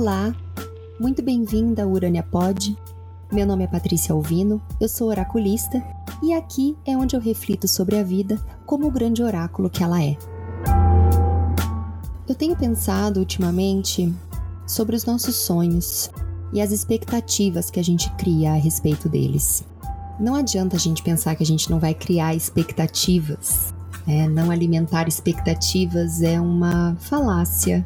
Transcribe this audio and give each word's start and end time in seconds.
Olá, 0.00 0.34
muito 0.98 1.22
bem-vinda 1.22 1.82
ao 1.82 1.90
Urânia 1.90 2.22
Pod. 2.22 2.74
Meu 3.30 3.44
nome 3.46 3.64
é 3.64 3.66
Patrícia 3.66 4.14
Alvino, 4.14 4.58
eu 4.80 4.88
sou 4.88 5.08
oraculista 5.08 5.84
e 6.22 6.32
aqui 6.32 6.74
é 6.86 6.96
onde 6.96 7.14
eu 7.14 7.20
reflito 7.20 7.68
sobre 7.68 7.98
a 7.98 8.02
vida 8.02 8.42
como 8.64 8.86
o 8.86 8.90
grande 8.90 9.22
oráculo 9.22 9.68
que 9.68 9.82
ela 9.82 10.02
é. 10.02 10.16
Eu 12.26 12.34
tenho 12.34 12.56
pensado 12.56 13.20
ultimamente 13.20 14.10
sobre 14.66 14.96
os 14.96 15.04
nossos 15.04 15.36
sonhos 15.36 16.10
e 16.50 16.62
as 16.62 16.72
expectativas 16.72 17.70
que 17.70 17.78
a 17.78 17.84
gente 17.84 18.10
cria 18.12 18.52
a 18.52 18.56
respeito 18.56 19.06
deles. 19.06 19.62
Não 20.18 20.34
adianta 20.34 20.76
a 20.76 20.80
gente 20.80 21.02
pensar 21.02 21.36
que 21.36 21.42
a 21.42 21.46
gente 21.46 21.70
não 21.70 21.78
vai 21.78 21.92
criar 21.92 22.34
expectativas. 22.34 23.74
Né? 24.06 24.26
Não 24.26 24.50
alimentar 24.50 25.06
expectativas 25.08 26.22
é 26.22 26.40
uma 26.40 26.96
falácia 26.98 27.84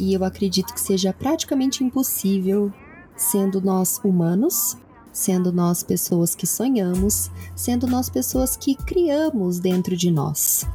e 0.00 0.14
eu 0.14 0.24
acredito 0.24 0.72
que 0.72 0.80
seja 0.80 1.12
praticamente 1.12 1.84
impossível, 1.84 2.72
sendo 3.14 3.60
nós 3.60 4.00
humanos, 4.02 4.78
sendo 5.12 5.52
nós 5.52 5.82
pessoas 5.82 6.34
que 6.34 6.46
sonhamos, 6.46 7.30
sendo 7.54 7.86
nós 7.86 8.08
pessoas 8.08 8.56
que 8.56 8.74
criamos 8.74 9.60
dentro 9.60 9.94
de 9.94 10.10
nós. 10.10 10.66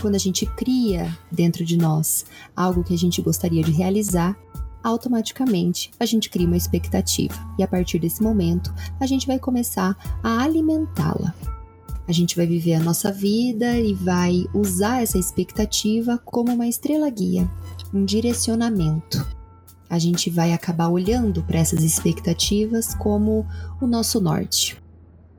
Quando 0.00 0.16
a 0.16 0.18
gente 0.18 0.44
cria 0.44 1.16
dentro 1.30 1.64
de 1.64 1.76
nós 1.76 2.26
algo 2.56 2.82
que 2.82 2.92
a 2.92 2.98
gente 2.98 3.22
gostaria 3.22 3.62
de 3.62 3.70
realizar, 3.70 4.36
automaticamente 4.82 5.92
a 6.00 6.04
gente 6.04 6.28
cria 6.28 6.46
uma 6.46 6.56
expectativa 6.56 7.34
e 7.56 7.62
a 7.62 7.68
partir 7.68 8.00
desse 8.00 8.20
momento 8.20 8.74
a 8.98 9.06
gente 9.06 9.28
vai 9.28 9.38
começar 9.38 9.96
a 10.20 10.42
alimentá-la. 10.42 11.32
A 12.06 12.12
gente 12.12 12.36
vai 12.36 12.46
viver 12.46 12.74
a 12.74 12.80
nossa 12.80 13.12
vida 13.12 13.78
e 13.78 13.94
vai 13.94 14.46
usar 14.52 15.02
essa 15.02 15.18
expectativa 15.18 16.18
como 16.18 16.52
uma 16.52 16.66
estrela 16.66 17.08
guia 17.08 17.48
um 17.92 18.04
direcionamento. 18.04 19.26
A 19.88 19.98
gente 19.98 20.30
vai 20.30 20.52
acabar 20.52 20.88
olhando 20.88 21.42
para 21.42 21.58
essas 21.58 21.82
expectativas 21.82 22.94
como 22.94 23.46
o 23.80 23.86
nosso 23.86 24.20
norte 24.20 24.82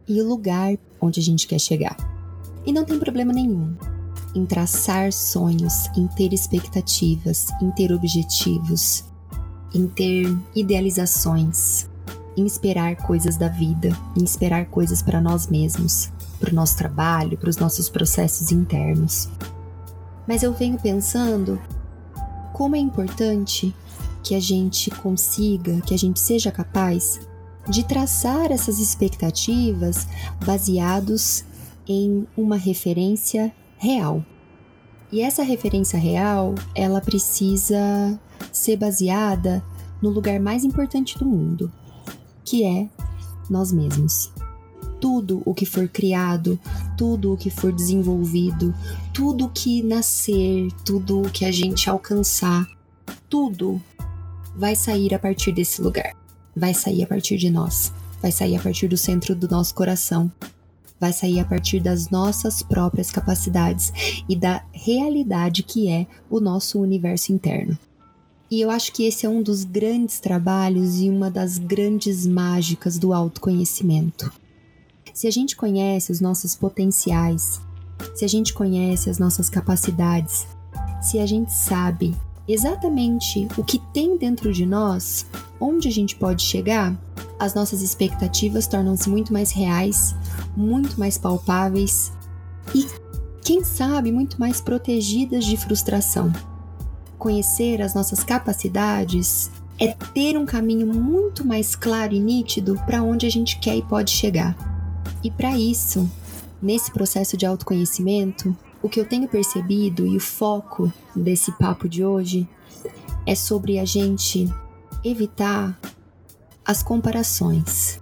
e 0.08 0.22
o 0.22 0.28
lugar 0.28 0.78
onde 1.02 1.20
a 1.20 1.23
gente 1.23 1.47
quer 1.47 1.59
chegar. 1.59 1.97
E 2.66 2.72
não 2.72 2.86
tem 2.86 3.00
problema 3.00 3.33
nenhum 3.33 3.75
em 4.36 4.45
traçar 4.45 5.11
sonhos, 5.11 5.88
em 5.95 6.08
ter 6.08 6.33
expectativas, 6.33 7.48
em 7.61 7.72
ter 7.72 7.92
objetivos, 7.92 9.03
em 9.73 9.88
ter 9.88 10.36
idealizações, 10.55 11.89
em 12.36 12.45
esperar 12.45 12.95
coisas 12.95 13.38
da 13.38 13.48
vida, 13.48 13.89
em 14.17 14.23
esperar 14.23 14.66
coisas 14.67 15.02
para 15.02 15.22
nós 15.22 15.48
mesmos, 15.48 16.11
para 16.44 16.52
o 16.52 16.55
nosso 16.55 16.75
trabalho, 16.77 17.38
para 17.38 17.49
os 17.49 17.55
nossos 17.55 17.88
processos 17.88 18.52
internos. 18.52 19.30
Mas 20.27 20.44
eu 20.44 20.52
venho 20.52 20.77
pensando 20.77 21.61
como 22.52 22.75
é 22.75 22.80
importante 22.80 23.73
que 24.22 24.36
a 24.36 24.41
gente 24.41 24.91
consiga, 24.91 25.80
que 25.81 25.94
a 25.94 25.97
gente 25.97 26.19
seja 26.19 26.52
capaz 26.52 27.21
de 27.69 27.86
traçar 27.86 28.52
essas 28.52 28.77
expectativas 28.77 30.05
baseados 30.45 31.45
em 31.88 32.27
uma 32.36 32.58
referência 32.58 33.53
real. 33.77 34.21
E 35.14 35.21
essa 35.21 35.44
referência 35.44 35.97
real, 35.97 36.55
ela 36.75 36.99
precisa 36.99 38.19
ser 38.52 38.75
baseada 38.75 39.64
no 40.02 40.09
lugar 40.09 40.41
mais 40.41 40.66
importante 40.66 41.17
do 41.17 41.25
mundo, 41.25 41.71
que 42.44 42.66
é 42.66 42.89
nós 43.49 43.71
mesmos. 43.71 44.30
Tudo 45.03 45.43
o 45.43 45.53
que 45.53 45.65
for 45.65 45.85
criado, 45.89 46.57
tudo 46.97 47.33
o 47.33 47.37
que 47.37 47.49
for 47.49 47.73
desenvolvido, 47.73 48.73
tudo 49.13 49.49
que 49.49 49.83
nascer, 49.83 50.71
tudo 50.85 51.23
o 51.23 51.30
que 51.30 51.43
a 51.43 51.52
gente 51.52 51.89
alcançar, 51.89 52.65
tudo 53.30 53.81
vai 54.55 54.77
sair 54.77 55.13
a 55.13 55.19
partir 55.19 55.52
desse 55.52 55.81
lugar. 55.81 56.15
Vai 56.55 56.73
sair 56.73 57.03
a 57.03 57.08
partir 57.08 57.36
de 57.36 57.49
nós. 57.49 57.92
Vai 58.21 58.31
sair 58.31 58.55
a 58.55 58.61
partir 58.61 58.87
do 58.87 58.95
centro 58.95 59.36
do 59.36 59.49
nosso 59.49 59.75
coração. 59.75 60.31
Vai 60.97 61.11
sair 61.11 61.42
a 61.42 61.45
partir 61.45 61.81
das 61.81 62.09
nossas 62.09 62.63
próprias 62.63 63.11
capacidades 63.11 63.92
e 64.30 64.37
da 64.37 64.63
realidade 64.71 65.63
que 65.63 65.89
é 65.89 66.08
o 66.30 66.39
nosso 66.39 66.80
universo 66.80 67.33
interno. 67.33 67.77
E 68.49 68.61
eu 68.61 68.71
acho 68.71 68.93
que 68.93 69.03
esse 69.03 69.25
é 69.25 69.30
um 69.30 69.43
dos 69.43 69.65
grandes 69.65 70.21
trabalhos 70.21 71.02
e 71.02 71.09
uma 71.09 71.30
das 71.30 71.58
grandes 71.58 72.25
mágicas 72.25 72.97
do 72.97 73.11
autoconhecimento. 73.11 74.31
Se 75.13 75.27
a 75.27 75.31
gente 75.31 75.55
conhece 75.55 76.11
os 76.11 76.19
nossos 76.19 76.55
potenciais, 76.55 77.61
se 78.15 78.25
a 78.25 78.27
gente 78.27 78.51
conhece 78.51 79.11
as 79.11 79.19
nossas 79.19 79.47
capacidades, 79.47 80.47
se 81.03 81.19
a 81.19 81.25
gente 81.27 81.53
sabe 81.53 82.15
exatamente 82.47 83.47
o 83.55 83.63
que 83.63 83.77
tem 83.93 84.17
dentro 84.17 84.51
de 84.51 84.65
nós, 84.65 85.27
onde 85.61 85.87
a 85.87 85.91
gente 85.91 86.15
pode 86.15 86.41
chegar, 86.41 86.99
as 87.39 87.53
nossas 87.53 87.83
expectativas 87.83 88.65
tornam-se 88.65 89.07
muito 89.07 89.31
mais 89.31 89.51
reais, 89.51 90.15
muito 90.57 90.99
mais 90.99 91.15
palpáveis 91.15 92.11
e, 92.73 92.87
quem 93.43 93.63
sabe, 93.63 94.11
muito 94.11 94.39
mais 94.39 94.59
protegidas 94.59 95.45
de 95.45 95.55
frustração. 95.57 96.33
Conhecer 97.19 97.83
as 97.83 97.93
nossas 97.93 98.23
capacidades 98.23 99.51
é 99.80 99.89
ter 100.13 100.39
um 100.39 100.45
caminho 100.45 100.87
muito 100.87 101.45
mais 101.45 101.75
claro 101.75 102.13
e 102.13 102.19
nítido 102.19 102.81
para 102.87 103.03
onde 103.03 103.27
a 103.27 103.30
gente 103.30 103.59
quer 103.59 103.77
e 103.77 103.83
pode 103.83 104.09
chegar. 104.09 104.73
E 105.23 105.32
para 105.32 105.58
isso, 105.58 106.10
nesse 106.61 106.92
processo 106.92 107.38
de 107.38 107.45
autoconhecimento, 107.45 108.56
o 108.82 108.89
que 108.89 109.00
eu 109.00 109.06
tenho 109.06 109.30
percebido 109.30 110.06
e 110.06 110.17
o 110.17 110.20
foco 110.20 110.92
desse 111.16 111.52
papo 111.54 111.88
de 111.88 112.04
hoje 112.04 112.48
é 113.26 113.34
sobre 113.34 113.80
a 113.80 113.86
gente 113.86 114.54
evitar 115.04 115.80
as 116.66 116.84
comparações. 116.84 118.02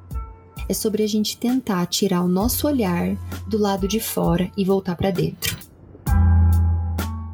É 0.68 0.74
sobre 0.74 1.04
a 1.04 1.08
gente 1.08 1.38
tentar 1.38 1.86
tirar 1.86 2.24
o 2.24 2.28
nosso 2.28 2.66
olhar 2.66 3.16
do 3.48 3.58
lado 3.58 3.88
de 3.88 4.00
fora 4.00 4.50
e 4.58 4.66
voltar 4.66 4.96
para 4.96 5.12
dentro. 5.12 5.56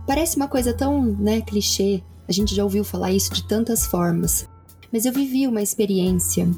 Parece 0.05 0.35
uma 0.35 0.47
coisa 0.47 0.73
tão, 0.73 1.03
né, 1.03 1.39
clichê. 1.41 2.03
A 2.27 2.31
gente 2.33 2.53
já 2.53 2.63
ouviu 2.63 2.83
falar 2.83 3.11
isso 3.11 3.33
de 3.33 3.43
tantas 3.43 3.85
formas, 3.85 4.49
mas 4.91 5.05
eu 5.05 5.13
vivi 5.13 5.47
uma 5.47 5.61
experiência 5.61 6.49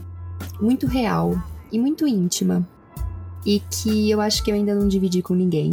muito 0.60 0.88
real 0.88 1.40
e 1.72 1.78
muito 1.78 2.08
íntima 2.08 2.68
e 3.46 3.62
que 3.72 4.10
eu 4.10 4.22
acho 4.22 4.44
que 4.44 4.52
eu 4.52 4.56
ainda 4.56 4.76
não 4.76 4.88
dividi 4.88 5.22
com 5.22 5.34
ninguém. 5.34 5.72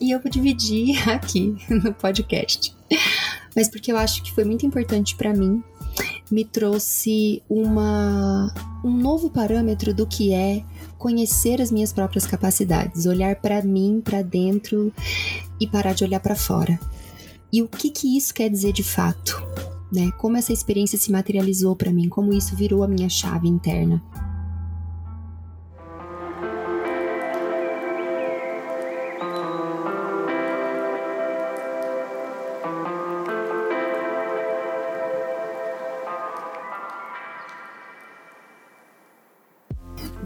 E 0.00 0.10
eu 0.10 0.20
vou 0.20 0.30
dividir 0.30 0.96
aqui 1.08 1.56
no 1.68 1.92
podcast. 1.94 2.74
Mas 3.54 3.68
porque 3.68 3.90
eu 3.90 3.96
acho 3.96 4.22
que 4.22 4.32
foi 4.32 4.44
muito 4.44 4.66
importante 4.66 5.16
para 5.16 5.32
mim, 5.32 5.62
me 6.30 6.44
trouxe 6.44 7.42
uma 7.48 8.52
um 8.84 8.90
novo 8.90 9.30
parâmetro 9.30 9.94
do 9.94 10.06
que 10.06 10.32
é 10.32 10.62
conhecer 10.98 11.60
as 11.60 11.72
minhas 11.72 11.92
próprias 11.92 12.26
capacidades, 12.26 13.06
olhar 13.06 13.36
para 13.36 13.62
mim, 13.62 14.00
para 14.04 14.22
dentro 14.22 14.92
e 15.58 15.66
parar 15.66 15.94
de 15.94 16.04
olhar 16.04 16.20
para 16.20 16.36
fora. 16.36 16.78
E 17.52 17.62
o 17.62 17.68
que 17.68 17.90
que 17.90 18.16
isso 18.16 18.34
quer 18.34 18.50
dizer 18.50 18.72
de 18.72 18.82
fato, 18.82 19.42
né? 19.92 20.10
Como 20.18 20.36
essa 20.36 20.52
experiência 20.52 20.98
se 20.98 21.10
materializou 21.10 21.74
para 21.74 21.92
mim, 21.92 22.08
como 22.08 22.32
isso 22.32 22.54
virou 22.54 22.82
a 22.82 22.88
minha 22.88 23.08
chave 23.08 23.48
interna. 23.48 24.02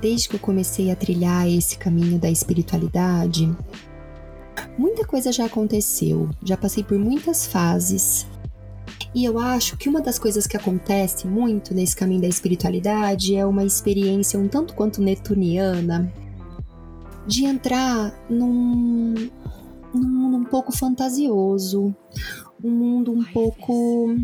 Desde 0.00 0.28
que 0.28 0.36
eu 0.36 0.40
comecei 0.40 0.90
a 0.90 0.96
trilhar 0.96 1.48
esse 1.48 1.76
caminho 1.76 2.18
da 2.18 2.30
espiritualidade, 2.30 3.54
muita 4.78 5.04
coisa 5.04 5.30
já 5.30 5.44
aconteceu, 5.44 6.28
já 6.42 6.56
passei 6.56 6.82
por 6.82 6.98
muitas 6.98 7.46
fases. 7.46 8.26
E 9.14 9.24
eu 9.24 9.38
acho 9.38 9.76
que 9.76 9.88
uma 9.88 10.00
das 10.00 10.18
coisas 10.18 10.46
que 10.46 10.56
acontece 10.56 11.26
muito 11.26 11.74
nesse 11.74 11.96
caminho 11.96 12.20
da 12.20 12.28
espiritualidade 12.28 13.34
é 13.34 13.44
uma 13.44 13.64
experiência 13.64 14.38
um 14.38 14.46
tanto 14.46 14.74
quanto 14.74 15.02
netuniana 15.02 16.12
de 17.26 17.44
entrar 17.44 18.14
num, 18.28 19.14
num 19.92 20.08
mundo 20.08 20.36
um 20.36 20.44
pouco 20.44 20.72
fantasioso, 20.72 21.94
um 22.62 22.70
mundo 22.70 23.12
um 23.12 23.24
pouco 23.24 24.16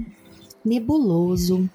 nebuloso, 0.65 1.69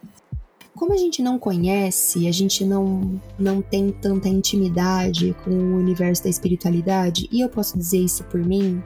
como 0.81 0.95
a 0.95 0.97
gente 0.97 1.21
não 1.21 1.37
conhece, 1.37 2.27
a 2.27 2.31
gente 2.31 2.65
não, 2.65 3.21
não 3.37 3.61
tem 3.61 3.91
tanta 3.91 4.27
intimidade 4.27 5.35
com 5.43 5.51
o 5.51 5.75
universo 5.75 6.23
da 6.23 6.29
espiritualidade, 6.29 7.29
e 7.31 7.39
eu 7.39 7.49
posso 7.49 7.77
dizer 7.77 7.99
isso 7.99 8.23
por 8.23 8.43
mim, 8.43 8.81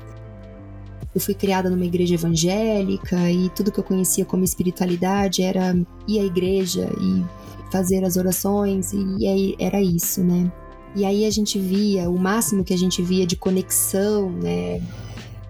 eu 1.16 1.22
fui 1.22 1.34
criada 1.34 1.70
numa 1.70 1.86
igreja 1.86 2.16
evangélica 2.16 3.32
e 3.32 3.48
tudo 3.52 3.72
que 3.72 3.80
eu 3.80 3.84
conhecia 3.84 4.26
como 4.26 4.44
espiritualidade 4.44 5.42
era 5.42 5.74
ir 6.06 6.20
à 6.20 6.24
igreja 6.26 6.92
e 7.00 7.24
fazer 7.72 8.04
as 8.04 8.18
orações, 8.18 8.92
e 8.92 9.26
aí 9.26 9.56
era 9.58 9.82
isso, 9.82 10.22
né? 10.22 10.52
E 10.98 11.06
aí 11.06 11.26
a 11.26 11.32
gente 11.32 11.58
via, 11.58 12.10
o 12.10 12.20
máximo 12.20 12.66
que 12.66 12.74
a 12.74 12.78
gente 12.78 13.02
via 13.02 13.26
de 13.26 13.38
conexão, 13.38 14.30
né, 14.32 14.82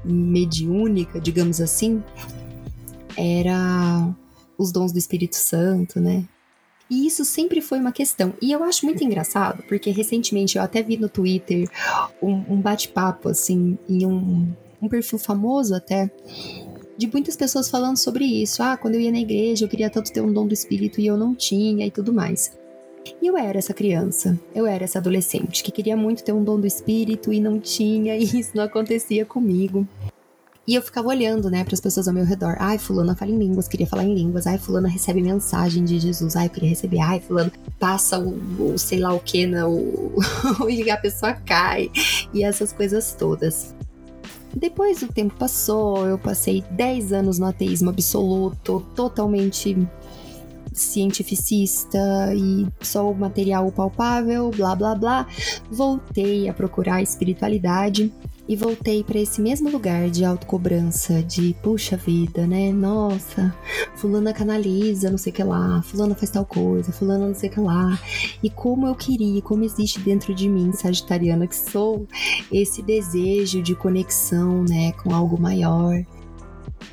mediúnica, 0.03 1.19
digamos 1.19 1.59
assim, 1.59 2.03
era 3.17 4.13
os 4.59 4.71
dons 4.71 4.91
do 4.91 4.99
Espírito 4.99 5.37
Santo, 5.37 5.99
né? 5.99 6.23
E 6.89 7.07
isso 7.07 7.25
sempre 7.25 7.61
foi 7.61 7.79
uma 7.79 7.91
questão. 7.91 8.33
E 8.41 8.51
eu 8.51 8.63
acho 8.63 8.85
muito 8.85 9.03
engraçado, 9.03 9.63
porque 9.67 9.89
recentemente 9.89 10.57
eu 10.57 10.63
até 10.63 10.83
vi 10.83 10.97
no 10.97 11.09
Twitter 11.09 11.67
um, 12.21 12.53
um 12.53 12.61
bate-papo, 12.61 13.29
assim, 13.29 13.77
em 13.89 14.05
um, 14.05 14.47
um 14.81 14.87
perfil 14.87 15.17
famoso 15.17 15.73
até, 15.73 16.11
de 16.97 17.07
muitas 17.07 17.35
pessoas 17.35 17.69
falando 17.69 17.97
sobre 17.97 18.25
isso. 18.25 18.61
Ah, 18.61 18.77
quando 18.77 18.95
eu 18.95 19.01
ia 19.01 19.11
na 19.11 19.19
igreja, 19.19 19.65
eu 19.65 19.69
queria 19.69 19.89
tanto 19.89 20.13
ter 20.13 20.21
um 20.21 20.31
dom 20.31 20.47
do 20.47 20.53
Espírito 20.53 21.01
e 21.01 21.07
eu 21.07 21.17
não 21.17 21.33
tinha 21.33 21.85
e 21.85 21.91
tudo 21.91 22.13
mais. 22.13 22.55
E 23.21 23.27
eu 23.27 23.37
era 23.37 23.57
essa 23.57 23.73
criança, 23.73 24.39
eu 24.53 24.65
era 24.65 24.83
essa 24.83 24.99
adolescente 24.99 25.63
que 25.63 25.71
queria 25.71 25.95
muito 25.95 26.23
ter 26.23 26.33
um 26.33 26.43
dom 26.43 26.59
do 26.59 26.65
espírito 26.65 27.31
e 27.31 27.39
não 27.39 27.59
tinha, 27.59 28.15
e 28.17 28.23
isso 28.23 28.51
não 28.55 28.63
acontecia 28.63 29.25
comigo. 29.25 29.87
E 30.67 30.73
eu 30.73 30.81
ficava 30.81 31.09
olhando, 31.09 31.49
né, 31.49 31.63
para 31.63 31.75
as 31.75 31.79
pessoas 31.79 32.07
ao 32.07 32.13
meu 32.13 32.25
redor. 32.25 32.55
Ai, 32.59 32.79
fulana 32.79 33.15
fala 33.15 33.29
em 33.29 33.37
línguas, 33.37 33.67
queria 33.67 33.85
falar 33.85 34.03
em 34.03 34.15
línguas. 34.15 34.47
Ai, 34.47 34.57
fulana 34.57 34.87
recebe 34.87 35.21
mensagem 35.21 35.83
de 35.85 35.99
Jesus. 35.99 36.35
Ai, 36.35 36.47
eu 36.47 36.49
queria 36.49 36.69
receber. 36.69 36.99
Ai, 36.99 37.19
fulano 37.19 37.51
passa 37.79 38.17
o, 38.17 38.73
o 38.73 38.77
sei 38.77 38.99
lá 38.99 39.13
o 39.13 39.19
que, 39.19 39.45
né, 39.45 39.63
o, 39.63 40.15
e 40.67 40.89
a 40.89 40.97
pessoa 40.97 41.33
cai. 41.33 41.91
E 42.33 42.43
essas 42.43 42.73
coisas 42.73 43.13
todas. 43.13 43.75
Depois 44.55 45.03
o 45.03 45.07
tempo 45.07 45.35
passou, 45.35 46.07
eu 46.07 46.17
passei 46.17 46.63
10 46.71 47.13
anos 47.13 47.37
no 47.37 47.45
ateísmo 47.45 47.89
absoluto, 47.89 48.83
totalmente 48.95 49.77
cientificista 50.73 52.33
e 52.33 52.65
só 52.81 53.11
o 53.11 53.15
material 53.15 53.71
palpável, 53.71 54.49
blá 54.49 54.73
blá 54.75 54.95
blá. 54.95 55.27
Voltei 55.69 56.49
a 56.49 56.53
procurar 56.53 57.03
espiritualidade 57.03 58.11
e 58.47 58.55
voltei 58.55 59.03
para 59.03 59.19
esse 59.19 59.41
mesmo 59.41 59.69
lugar 59.69 60.09
de 60.09 60.23
autocobrança, 60.23 61.23
de 61.23 61.55
puxa 61.63 61.97
vida, 61.97 62.45
né? 62.45 62.71
Nossa, 62.71 63.55
fulana 63.95 64.33
canaliza, 64.33 65.09
não 65.09 65.17
sei 65.17 65.31
o 65.31 65.35
que 65.35 65.43
lá, 65.43 65.81
fulana 65.81 66.15
faz 66.15 66.29
tal 66.29 66.45
coisa, 66.45 66.91
fulana 66.91 67.27
não 67.27 67.33
sei 67.33 67.49
o 67.49 67.51
que 67.53 67.59
lá. 67.59 67.99
E 68.43 68.49
como 68.49 68.85
eu 68.87 68.95
queria, 68.95 69.41
como 69.41 69.63
existe 69.63 69.99
dentro 69.99 70.33
de 70.33 70.47
mim, 70.47 70.71
sagitariana 70.71 71.47
que 71.47 71.55
sou, 71.55 72.07
esse 72.51 72.81
desejo 72.81 73.61
de 73.61 73.75
conexão, 73.75 74.63
né, 74.63 74.91
com 74.91 75.13
algo 75.13 75.41
maior. 75.41 76.03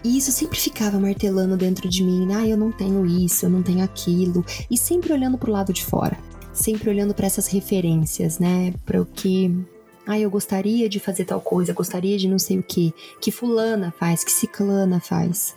E 0.03 0.17
isso 0.17 0.33
sempre 0.33 0.59
ficava 0.59 0.99
martelando 0.99 1.57
dentro 1.57 1.89
de 1.89 2.03
mim, 2.03 2.33
ah, 2.33 2.47
eu 2.47 2.57
não 2.57 2.73
tenho 2.73 3.05
isso, 3.05 3.47
eu 3.47 3.51
não 3.51 3.63
tenho 3.63 3.85
aquilo, 3.85 4.45
e 4.71 4.77
sempre 4.77 5.13
olhando 5.13 5.39
pro 5.39 5.53
lado 5.53 5.73
de 5.73 5.85
fora, 5.85 6.19
sempre 6.53 6.89
olhando 6.89 7.15
para 7.15 7.27
essas 7.27 7.47
referências, 7.47 8.39
né, 8.39 8.73
para 8.85 9.01
o 9.01 9.07
que 9.07 9.55
ah, 10.07 10.19
eu 10.19 10.31
gostaria 10.31 10.89
de 10.89 10.99
fazer 10.99 11.25
tal 11.25 11.41
coisa, 11.41 11.73
gostaria 11.73 12.19
de 12.19 12.29
não 12.29 12.39
sei 12.39 12.59
o 12.59 12.63
que, 12.63 12.93
que 13.21 13.31
fulana 13.31 13.95
faz, 13.99 14.25
que 14.25 14.33
ciclana 14.33 15.01
faz. 15.01 15.55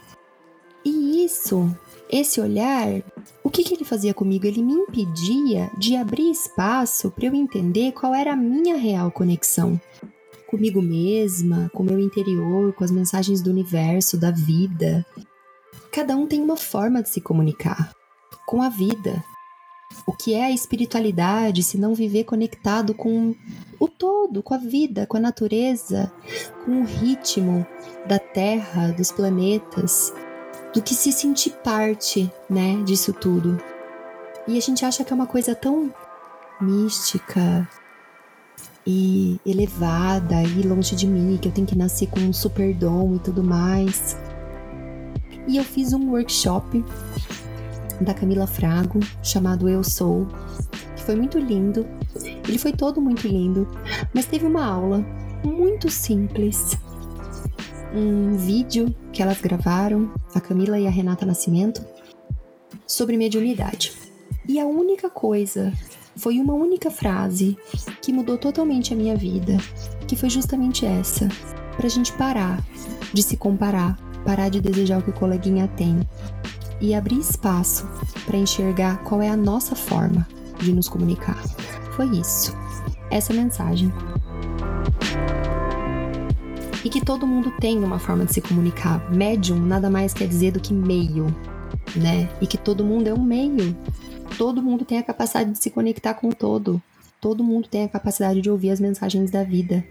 E 0.84 1.26
isso, 1.26 1.76
esse 2.10 2.40
olhar, 2.40 3.02
o 3.44 3.50
que, 3.50 3.64
que 3.64 3.74
ele 3.74 3.84
fazia 3.84 4.14
comigo? 4.14 4.46
Ele 4.46 4.62
me 4.62 4.74
impedia 4.74 5.72
de 5.78 5.96
abrir 5.96 6.30
espaço 6.30 7.10
para 7.10 7.26
eu 7.26 7.34
entender 7.34 7.92
qual 7.92 8.14
era 8.14 8.34
a 8.34 8.36
minha 8.36 8.78
real 8.78 9.12
conexão 9.12 9.82
comigo 10.48 10.82
mesma, 10.82 11.70
com 11.74 11.84
meu 11.84 12.00
interior, 12.00 12.72
com 12.74 12.84
as 12.84 12.92
mensagens 12.92 13.42
do 13.42 13.50
universo, 13.50 14.18
da 14.18 14.30
vida. 14.30 15.04
Cada 15.92 16.16
um 16.16 16.28
tem 16.28 16.42
uma 16.42 16.56
forma 16.56 17.02
de 17.02 17.10
se 17.10 17.20
comunicar 17.20 17.92
com 18.46 18.62
a 18.62 18.70
vida, 18.70 19.24
o 20.06 20.14
que 20.14 20.34
é 20.34 20.46
a 20.46 20.52
espiritualidade 20.52 21.64
se 21.64 21.78
não 21.78 21.96
viver 21.96 22.24
conectado 22.24 22.94
com 22.94 23.36
o 23.80 23.88
todo, 23.88 24.44
com 24.44 24.54
a 24.54 24.58
vida, 24.58 25.06
com 25.06 25.18
a 25.18 25.20
natureza, 25.20 26.12
com 26.64 26.82
o 26.82 26.86
ritmo 26.86 27.66
da 28.06 28.20
Terra, 28.20 28.92
dos 28.92 29.12
planetas, 29.12 30.14
do 30.74 30.82
que 30.82 30.94
se 30.94 31.12
sentir 31.12 31.52
parte, 31.64 32.32
né, 32.50 32.82
disso 32.84 33.14
tudo. 33.14 33.60
E 34.48 34.58
a 34.58 34.62
gente 34.62 34.86
acha 34.86 35.04
que 35.04 35.12
é 35.12 35.16
uma 35.16 35.26
coisa 35.26 35.56
tão 35.56 35.92
mística 36.62 37.68
e 38.86 39.40
elevada 39.46 40.44
e 40.44 40.62
longe 40.62 40.96
de 40.96 41.08
mim, 41.08 41.38
que 41.42 41.48
eu 41.48 41.52
tenho 41.52 41.66
que 41.66 41.78
nascer 41.78 42.08
com 42.08 42.20
um 42.20 42.34
super 42.34 42.74
dom 42.74 43.16
e 43.16 43.20
tudo 43.20 43.44
mais. 43.44 44.16
E 45.48 45.58
eu 45.58 45.64
fiz 45.64 45.94
um 45.94 46.12
workshop 46.12 46.84
da 48.02 48.14
Camila 48.14 48.48
Frago, 48.48 49.00
chamado 49.24 49.70
Eu 49.70 49.84
Sou, 49.84 50.28
que 50.96 51.04
foi 51.04 51.16
muito 51.16 51.38
lindo. 51.38 51.86
Ele 52.48 52.58
foi 52.58 52.72
todo 52.72 53.02
muito 53.02 53.28
lindo, 53.28 53.68
mas 54.14 54.26
teve 54.26 54.46
uma 54.46 54.66
aula 54.66 55.06
muito 55.44 55.90
simples. 55.90 56.78
Um 57.94 58.36
vídeo 58.36 58.94
que 59.14 59.22
elas 59.22 59.40
gravaram, 59.40 60.12
a 60.34 60.42
Camila 60.42 60.78
e 60.80 60.88
a 60.88 60.90
Renata 60.90 61.26
Nascimento, 61.26 61.84
sobre 62.86 63.18
mediunidade. 63.18 63.94
E 64.48 64.60
a 64.60 64.66
única 64.66 65.10
coisa, 65.10 65.72
foi 66.16 66.40
uma 66.40 66.54
única 66.54 66.90
frase 66.90 67.58
que 68.02 68.14
mudou 68.14 68.38
totalmente 68.38 68.94
a 68.94 68.98
minha 68.98 69.16
vida, 69.16 69.58
que 70.08 70.16
foi 70.16 70.30
justamente 70.30 70.86
essa: 70.86 71.28
pra 71.76 71.90
gente 71.90 72.14
parar 72.14 72.64
de 73.14 73.22
se 73.22 73.38
comparar, 73.38 73.98
parar 74.26 74.50
de 74.50 74.62
desejar 74.62 75.00
o 75.00 75.02
que 75.02 75.10
o 75.10 75.14
coleguinha 75.14 75.68
tem 75.76 76.00
e 76.80 76.94
abrir 76.94 77.20
espaço 77.20 77.88
para 78.26 78.38
enxergar 78.38 79.04
qual 79.04 79.22
é 79.22 79.30
a 79.30 79.38
nossa 79.38 79.76
forma 79.76 80.28
de 80.60 80.74
nos 80.74 80.88
comunicar. 80.88 81.42
Foi 81.96 82.08
isso. 82.08 82.56
Essa 83.10 83.34
mensagem. 83.34 83.92
E 86.84 86.90
que 86.90 87.04
todo 87.04 87.26
mundo 87.26 87.52
tem 87.60 87.84
uma 87.84 88.00
forma 88.00 88.26
de 88.26 88.34
se 88.34 88.42
comunicar. 88.42 89.12
Médium 89.12 89.60
nada 89.60 89.90
mais 89.90 90.14
quer 90.14 90.28
dizer 90.28 90.52
do 90.52 90.60
que 90.60 90.74
meio, 90.74 91.26
né? 91.96 92.30
E 92.42 92.48
que 92.48 92.58
todo 92.58 92.86
mundo 92.86 93.08
é 93.08 93.14
um 93.14 93.24
meio. 93.24 93.76
Todo 94.38 94.62
mundo 94.62 94.86
tem 94.86 94.98
a 94.98 95.04
capacidade 95.04 95.52
de 95.52 95.58
se 95.58 95.70
conectar 95.70 96.14
com 96.14 96.30
o 96.30 96.36
todo. 96.36 96.82
Todo 97.20 97.44
mundo 97.44 97.68
tem 97.68 97.84
a 97.84 97.90
capacidade 97.90 98.42
de 98.42 98.50
ouvir 98.50 98.70
as 98.70 98.80
mensagens 98.80 99.32
da 99.32 99.44
vida. 99.44 99.84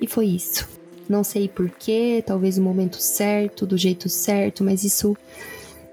E 0.00 0.06
foi 0.06 0.26
isso. 0.26 0.68
Não 1.08 1.22
sei 1.22 1.48
porquê, 1.48 2.22
talvez 2.26 2.58
o 2.58 2.62
momento 2.62 2.96
certo, 3.00 3.66
do 3.66 3.76
jeito 3.76 4.08
certo, 4.08 4.64
mas 4.64 4.82
isso 4.82 5.16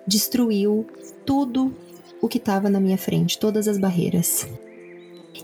destruiu 0.09 0.88
tudo 1.25 1.71
o 2.19 2.27
que 2.27 2.39
estava 2.39 2.69
na 2.69 2.79
minha 2.79 2.97
frente, 2.97 3.38
todas 3.38 3.67
as 3.67 3.77
barreiras. 3.77 4.47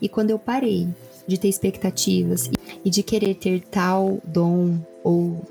E 0.01 0.09
quando 0.09 0.31
eu 0.31 0.39
parei 0.39 0.87
de 1.27 1.37
ter 1.37 1.47
expectativas 1.47 2.49
e 2.83 2.89
de 2.89 3.03
querer 3.03 3.35
ter 3.35 3.61
tal 3.61 4.19
dom 4.25 4.79
ou 5.03 5.47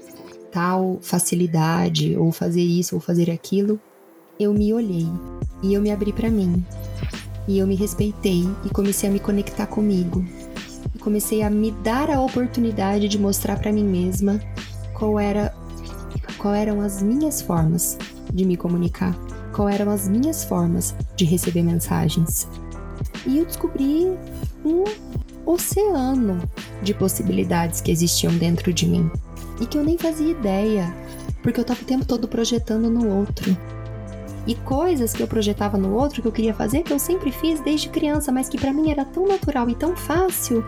tal 0.50 0.98
facilidade 1.00 2.16
ou 2.16 2.30
fazer 2.32 2.62
isso 2.62 2.96
ou 2.96 3.00
fazer 3.00 3.30
aquilo, 3.30 3.80
eu 4.38 4.52
me 4.52 4.72
olhei 4.72 5.06
e 5.62 5.72
eu 5.72 5.80
me 5.80 5.90
abri 5.90 6.12
para 6.12 6.28
mim. 6.28 6.64
E 7.46 7.58
eu 7.58 7.66
me 7.66 7.76
respeitei 7.76 8.42
e 8.64 8.70
comecei 8.70 9.08
a 9.08 9.12
me 9.12 9.20
conectar 9.20 9.66
comigo. 9.66 10.24
E 10.94 10.98
comecei 10.98 11.42
a 11.42 11.50
me 11.50 11.70
dar 11.70 12.10
a 12.10 12.20
oportunidade 12.20 13.08
de 13.08 13.18
mostrar 13.18 13.58
para 13.58 13.72
mim 13.72 13.84
mesma 13.84 14.40
qual 14.92 15.20
era 15.20 15.54
qual 16.38 16.54
eram 16.54 16.80
as 16.80 17.00
minhas 17.00 17.40
formas 17.40 17.96
de 18.34 18.44
me 18.44 18.56
comunicar, 18.56 19.16
quais 19.54 19.80
eram 19.80 19.92
as 19.92 20.08
minhas 20.08 20.44
formas 20.44 20.94
de 21.16 21.24
receber 21.24 21.62
mensagens. 21.62 22.48
E 23.24 23.38
eu 23.38 23.46
descobri 23.46 24.12
um 24.64 24.84
oceano 25.46 26.42
de 26.82 26.92
possibilidades 26.92 27.80
que 27.80 27.92
existiam 27.92 28.34
dentro 28.34 28.72
de 28.72 28.86
mim 28.86 29.10
e 29.60 29.66
que 29.66 29.78
eu 29.78 29.84
nem 29.84 29.96
fazia 29.96 30.32
ideia, 30.32 30.94
porque 31.42 31.60
eu 31.60 31.62
estava 31.62 31.80
o 31.80 31.84
tempo 31.84 32.04
todo 32.04 32.26
projetando 32.26 32.90
no 32.90 33.08
outro. 33.08 33.56
E 34.46 34.54
coisas 34.54 35.12
que 35.12 35.22
eu 35.22 35.26
projetava 35.26 35.78
no 35.78 35.94
outro 35.94 36.20
que 36.20 36.28
eu 36.28 36.32
queria 36.32 36.52
fazer, 36.52 36.82
que 36.82 36.92
eu 36.92 36.98
sempre 36.98 37.30
fiz 37.32 37.60
desde 37.60 37.88
criança, 37.88 38.30
mas 38.30 38.48
que 38.48 38.58
para 38.58 38.72
mim 38.72 38.90
era 38.90 39.04
tão 39.04 39.26
natural 39.26 39.70
e 39.70 39.74
tão 39.74 39.96
fácil 39.96 40.62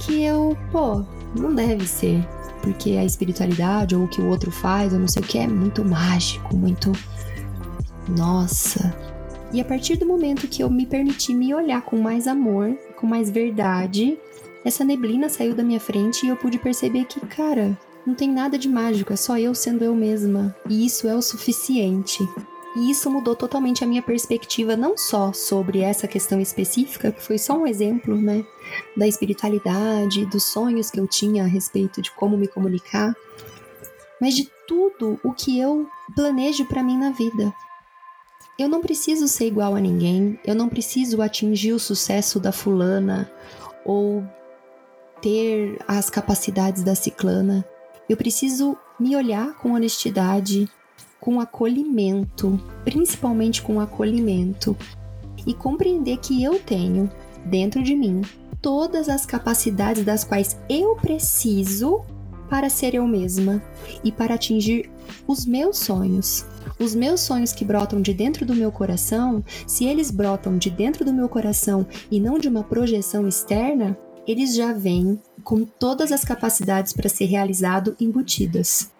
que 0.00 0.22
eu, 0.22 0.56
pô, 0.70 1.04
não 1.34 1.54
deve 1.54 1.86
ser 1.86 2.22
porque 2.62 2.92
a 2.92 3.04
espiritualidade 3.04 3.94
ou 3.94 4.04
o 4.04 4.08
que 4.08 4.22
o 4.22 4.28
outro 4.28 4.50
faz, 4.50 4.92
ou 4.92 4.98
não 4.98 5.08
sei 5.08 5.22
o 5.22 5.26
que, 5.26 5.38
é 5.38 5.46
muito 5.46 5.84
mágico, 5.84 6.56
muito. 6.56 6.92
Nossa. 8.08 8.96
E 9.52 9.60
a 9.60 9.64
partir 9.64 9.96
do 9.96 10.06
momento 10.06 10.48
que 10.48 10.62
eu 10.62 10.70
me 10.70 10.86
permiti 10.86 11.34
me 11.34 11.52
olhar 11.52 11.82
com 11.82 12.00
mais 12.00 12.26
amor, 12.26 12.74
com 12.96 13.06
mais 13.06 13.30
verdade, 13.30 14.16
essa 14.64 14.84
neblina 14.84 15.28
saiu 15.28 15.54
da 15.54 15.62
minha 15.62 15.80
frente 15.80 16.24
e 16.24 16.28
eu 16.28 16.36
pude 16.36 16.58
perceber 16.58 17.04
que, 17.04 17.20
cara, 17.20 17.76
não 18.06 18.14
tem 18.14 18.30
nada 18.30 18.56
de 18.56 18.68
mágico, 18.68 19.12
é 19.12 19.16
só 19.16 19.38
eu 19.38 19.54
sendo 19.54 19.84
eu 19.84 19.94
mesma. 19.94 20.54
E 20.68 20.86
isso 20.86 21.06
é 21.06 21.14
o 21.14 21.20
suficiente. 21.20 22.26
E 22.74 22.90
isso 22.90 23.10
mudou 23.10 23.36
totalmente 23.36 23.84
a 23.84 23.86
minha 23.86 24.02
perspectiva, 24.02 24.76
não 24.76 24.96
só 24.96 25.32
sobre 25.32 25.80
essa 25.80 26.08
questão 26.08 26.40
específica, 26.40 27.12
que 27.12 27.20
foi 27.20 27.36
só 27.36 27.54
um 27.54 27.66
exemplo, 27.66 28.16
né, 28.16 28.44
da 28.96 29.06
espiritualidade, 29.06 30.24
dos 30.26 30.44
sonhos 30.44 30.90
que 30.90 30.98
eu 30.98 31.06
tinha 31.06 31.44
a 31.44 31.46
respeito 31.46 32.00
de 32.00 32.10
como 32.12 32.36
me 32.36 32.48
comunicar, 32.48 33.14
mas 34.18 34.34
de 34.34 34.50
tudo 34.66 35.20
o 35.22 35.34
que 35.34 35.58
eu 35.58 35.86
planejo 36.14 36.64
para 36.64 36.82
mim 36.82 36.96
na 36.96 37.10
vida. 37.10 37.52
Eu 38.58 38.68
não 38.68 38.80
preciso 38.80 39.28
ser 39.28 39.46
igual 39.46 39.74
a 39.74 39.80
ninguém, 39.80 40.38
eu 40.44 40.54
não 40.54 40.68
preciso 40.68 41.20
atingir 41.20 41.72
o 41.72 41.78
sucesso 41.78 42.40
da 42.40 42.52
fulana 42.52 43.30
ou 43.84 44.24
ter 45.20 45.78
as 45.86 46.08
capacidades 46.08 46.82
da 46.82 46.94
ciclana. 46.94 47.64
Eu 48.08 48.16
preciso 48.16 48.76
me 48.98 49.16
olhar 49.16 49.54
com 49.58 49.72
honestidade, 49.72 50.68
com 51.22 51.38
acolhimento, 51.38 52.60
principalmente 52.84 53.62
com 53.62 53.80
acolhimento, 53.80 54.76
e 55.46 55.54
compreender 55.54 56.16
que 56.16 56.42
eu 56.42 56.58
tenho 56.58 57.08
dentro 57.44 57.80
de 57.80 57.94
mim 57.94 58.22
todas 58.60 59.08
as 59.08 59.24
capacidades 59.24 60.04
das 60.04 60.24
quais 60.24 60.58
eu 60.68 60.96
preciso 60.96 62.02
para 62.50 62.68
ser 62.68 62.96
eu 62.96 63.06
mesma 63.06 63.62
e 64.02 64.10
para 64.10 64.34
atingir 64.34 64.90
os 65.24 65.46
meus 65.46 65.78
sonhos. 65.78 66.44
Os 66.76 66.92
meus 66.92 67.20
sonhos 67.20 67.52
que 67.52 67.64
brotam 67.64 68.02
de 68.02 68.12
dentro 68.12 68.44
do 68.44 68.54
meu 68.54 68.72
coração, 68.72 69.44
se 69.64 69.84
eles 69.84 70.10
brotam 70.10 70.58
de 70.58 70.70
dentro 70.70 71.04
do 71.04 71.14
meu 71.14 71.28
coração 71.28 71.86
e 72.10 72.18
não 72.18 72.36
de 72.36 72.48
uma 72.48 72.64
projeção 72.64 73.28
externa, 73.28 73.96
eles 74.26 74.56
já 74.56 74.72
vêm 74.72 75.20
com 75.44 75.64
todas 75.64 76.10
as 76.10 76.24
capacidades 76.24 76.92
para 76.92 77.08
ser 77.08 77.26
realizado 77.26 77.94
embutidas. 78.00 78.91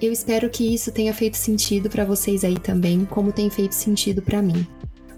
Eu 0.00 0.10
espero 0.10 0.48
que 0.48 0.72
isso 0.72 0.90
tenha 0.90 1.12
feito 1.12 1.36
sentido 1.36 1.90
para 1.90 2.06
vocês 2.06 2.42
aí 2.42 2.58
também, 2.58 3.04
como 3.04 3.32
tem 3.32 3.50
feito 3.50 3.74
sentido 3.74 4.22
para 4.22 4.40
mim. 4.40 4.66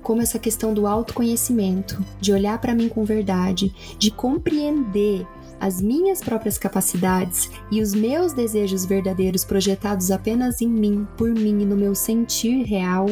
Como 0.03 0.21
essa 0.21 0.41
questão 0.41 0.75
do 0.75 0.89
autoconhecimento, 0.89 2.05
de 2.21 2.33
olhar 2.33 2.61
para 2.61 2.75
mim 2.75 2.89
com 2.89 3.05
verdade, 3.05 3.73
de 3.97 4.11
compreender 4.11 5.25
as 5.61 5.81
minhas 5.81 6.21
próprias 6.21 6.59
capacidades 6.59 7.49
e 7.71 7.81
os 7.81 7.95
meus 7.95 8.33
desejos 8.33 8.85
verdadeiros 8.85 9.45
projetados 9.45 10.11
apenas 10.11 10.61
em 10.61 10.69
mim, 10.69 11.07
por 11.17 11.31
mim 11.31 11.63
e 11.63 11.65
no 11.65 11.77
meu 11.77 11.95
sentir 11.95 12.65
real, 12.65 13.07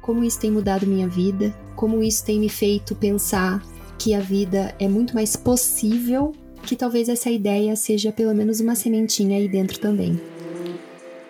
como 0.00 0.24
isso 0.24 0.40
tem 0.40 0.50
mudado 0.50 0.86
minha 0.86 1.06
vida, 1.06 1.54
como 1.76 2.02
isso 2.02 2.24
tem 2.24 2.40
me 2.40 2.48
feito 2.48 2.94
pensar 2.94 3.62
que 3.98 4.14
a 4.14 4.20
vida 4.20 4.74
é 4.78 4.88
muito 4.88 5.14
mais 5.14 5.36
possível, 5.36 6.32
que 6.62 6.74
talvez 6.74 7.10
essa 7.10 7.28
ideia 7.28 7.76
seja 7.76 8.10
pelo 8.10 8.34
menos 8.34 8.60
uma 8.60 8.74
sementinha 8.74 9.36
aí 9.36 9.46
dentro 9.46 9.78
também. 9.78 10.18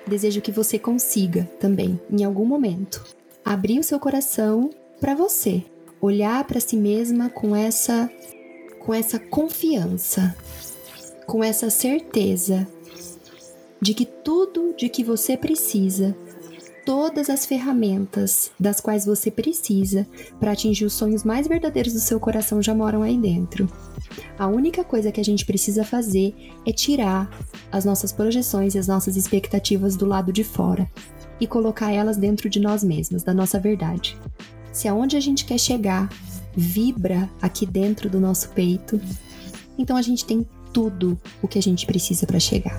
Desejo 0.06 0.40
que 0.40 0.50
você 0.50 0.78
consiga 0.78 1.44
também, 1.60 2.00
em 2.10 2.24
algum 2.24 2.44
momento, 2.44 3.04
abrir 3.44 3.78
o 3.78 3.84
seu 3.84 3.98
coração 4.00 4.70
para 5.00 5.14
você, 5.14 5.62
olhar 6.00 6.44
para 6.44 6.60
si 6.60 6.76
mesma 6.76 7.28
com 7.30 7.54
essa 7.54 8.10
com 8.78 8.94
essa 8.94 9.18
confiança, 9.18 10.34
com 11.26 11.44
essa 11.44 11.68
certeza 11.68 12.66
de 13.80 13.94
que 13.94 14.06
tudo 14.06 14.74
de 14.76 14.88
que 14.88 15.04
você 15.04 15.36
precisa, 15.36 16.16
todas 16.84 17.30
as 17.30 17.46
ferramentas 17.46 18.50
das 18.58 18.80
quais 18.80 19.04
você 19.04 19.30
precisa 19.30 20.06
para 20.38 20.52
atingir 20.52 20.84
os 20.84 20.94
sonhos 20.94 21.24
mais 21.24 21.46
verdadeiros 21.46 21.92
do 21.92 22.00
seu 22.00 22.18
coração 22.18 22.62
já 22.62 22.74
moram 22.74 23.02
aí 23.02 23.16
dentro. 23.16 23.70
A 24.38 24.46
única 24.46 24.84
coisa 24.84 25.12
que 25.12 25.20
a 25.20 25.24
gente 25.24 25.44
precisa 25.44 25.84
fazer 25.84 26.34
é 26.66 26.72
tirar 26.72 27.30
as 27.70 27.84
nossas 27.84 28.12
projeções 28.12 28.74
e 28.74 28.78
as 28.78 28.86
nossas 28.86 29.16
expectativas 29.16 29.96
do 29.96 30.06
lado 30.06 30.32
de 30.32 30.44
fora 30.44 30.90
e 31.40 31.46
colocar 31.46 31.90
elas 31.90 32.16
dentro 32.16 32.48
de 32.48 32.60
nós 32.60 32.84
mesmos, 32.84 33.22
da 33.22 33.32
nossa 33.32 33.58
verdade. 33.58 34.16
Se 34.72 34.86
aonde 34.88 35.16
a 35.16 35.20
gente 35.20 35.44
quer 35.44 35.58
chegar 35.58 36.08
vibra 36.54 37.30
aqui 37.40 37.64
dentro 37.64 38.10
do 38.10 38.20
nosso 38.20 38.50
peito, 38.50 39.00
então 39.78 39.96
a 39.96 40.02
gente 40.02 40.24
tem 40.24 40.46
tudo 40.72 41.18
o 41.42 41.48
que 41.48 41.58
a 41.58 41.62
gente 41.62 41.86
precisa 41.86 42.26
para 42.26 42.38
chegar 42.38 42.78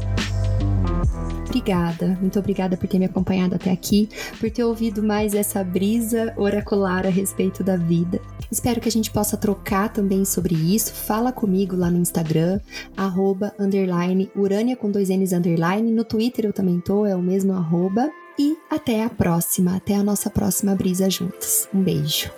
obrigada, 1.52 2.18
muito 2.20 2.40
obrigada 2.40 2.78
por 2.78 2.88
ter 2.88 2.98
me 2.98 3.06
acompanhado 3.06 3.56
até 3.56 3.72
aqui, 3.72 4.10
por 4.40 4.50
ter 4.50 4.64
ouvido 4.64 5.04
mais 5.04 5.36
essa 5.36 5.64
brisa 5.64 6.34
oracular 6.38 7.06
a 7.06 7.10
respeito 7.10 7.64
da 7.64 7.76
vida. 7.76 8.20
Espero 8.52 8.82
que 8.82 8.90
a 8.90 8.92
gente 8.92 9.10
possa 9.10 9.38
trocar 9.38 9.94
também 9.94 10.26
sobre 10.26 10.54
isso. 10.54 10.94
Fala 10.94 11.32
comigo 11.32 11.76
lá 11.76 11.90
no 11.90 11.98
Instagram, 11.98 12.60
arroba, 12.98 13.54
underline, 13.58 14.30
urânia 14.36 14.76
com 14.76 14.92
dois 14.92 15.10
N's 15.10 15.32
underline. 15.32 15.92
No 15.92 16.04
Twitter 16.04 16.46
eu 16.46 16.54
também 16.54 16.80
tô, 16.80 17.06
é 17.06 17.16
o 17.16 17.22
mesmo 17.22 17.54
arroba. 17.54 18.12
E 18.38 18.58
até 18.70 19.04
a 19.04 19.10
próxima, 19.10 19.76
até 19.76 19.96
a 19.96 20.04
nossa 20.04 20.30
próxima 20.30 20.76
brisa 20.76 21.10
juntos. 21.10 21.68
Um 21.74 21.82
beijo. 21.82 22.32